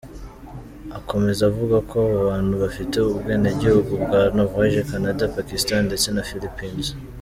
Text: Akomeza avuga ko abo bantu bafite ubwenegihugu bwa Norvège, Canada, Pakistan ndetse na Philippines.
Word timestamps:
Akomeza 0.99 1.41
avuga 1.49 1.75
ko 1.89 1.95
abo 2.05 2.19
bantu 2.31 2.53
bafite 2.63 2.95
ubwenegihugu 2.99 3.91
bwa 4.03 4.21
Norvège, 4.35 4.79
Canada, 4.91 5.23
Pakistan 5.37 5.81
ndetse 5.87 6.07
na 6.11 6.23
Philippines. 6.31 6.87